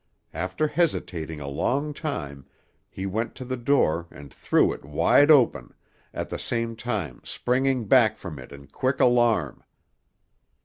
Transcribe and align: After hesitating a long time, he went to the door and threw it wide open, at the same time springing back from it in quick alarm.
After 0.33 0.65
hesitating 0.67 1.39
a 1.39 1.47
long 1.47 1.93
time, 1.93 2.47
he 2.89 3.05
went 3.05 3.35
to 3.35 3.45
the 3.45 3.55
door 3.55 4.07
and 4.09 4.33
threw 4.33 4.73
it 4.73 4.83
wide 4.83 5.29
open, 5.29 5.75
at 6.11 6.27
the 6.27 6.39
same 6.39 6.75
time 6.75 7.21
springing 7.23 7.85
back 7.85 8.17
from 8.17 8.39
it 8.39 8.51
in 8.51 8.65
quick 8.65 8.99
alarm. 8.99 9.63